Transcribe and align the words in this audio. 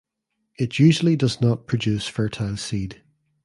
It 0.57 0.79
usually 0.79 1.15
does 1.15 1.41
not 1.41 1.67
produce 1.67 2.07
fertile 2.07 2.57
seed. 2.57 3.03